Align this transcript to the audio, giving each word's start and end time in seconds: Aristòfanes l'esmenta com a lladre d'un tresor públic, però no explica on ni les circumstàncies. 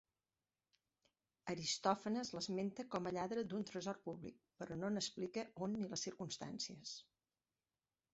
Aristòfanes 1.53 2.31
l'esmenta 2.35 2.85
com 2.95 3.09
a 3.09 3.11
lladre 3.17 3.43
d'un 3.51 3.67
tresor 3.71 3.99
públic, 4.07 4.39
però 4.63 4.79
no 4.79 4.89
explica 5.03 5.45
on 5.67 5.77
ni 5.83 5.91
les 5.93 6.07
circumstàncies. 6.09 6.95